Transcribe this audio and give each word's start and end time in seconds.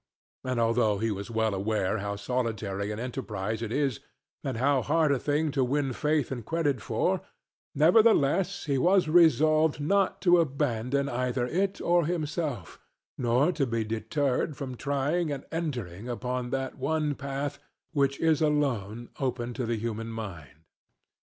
And 0.43 0.59
although 0.59 0.97
he 0.97 1.11
was 1.11 1.29
well 1.29 1.53
aware 1.53 1.99
how 1.99 2.15
solitary 2.15 2.89
an 2.89 2.99
enterprise 2.99 3.61
it 3.61 3.71
is, 3.71 3.99
and 4.43 4.57
how 4.57 4.81
hard 4.81 5.11
a 5.11 5.19
thing 5.19 5.51
to 5.51 5.63
win 5.63 5.93
faith 5.93 6.31
and 6.31 6.43
credit 6.43 6.81
for, 6.81 7.21
nevertheless 7.75 8.65
he 8.65 8.79
was 8.79 9.07
resolved 9.07 9.79
not 9.79 10.19
to 10.23 10.39
abandon 10.39 11.07
either 11.07 11.45
it 11.45 11.79
or 11.81 12.07
himself; 12.07 12.79
nor 13.15 13.51
to 13.51 13.67
be 13.67 13.83
deterred 13.83 14.57
from 14.57 14.75
trying 14.75 15.31
and 15.31 15.45
entering 15.51 16.09
upon 16.09 16.49
that 16.49 16.79
one 16.79 17.13
path 17.13 17.59
which 17.91 18.19
is 18.19 18.41
alone 18.41 19.09
open 19.19 19.53
to 19.53 19.67
the 19.67 19.77
human 19.77 20.07
mind. 20.07 20.61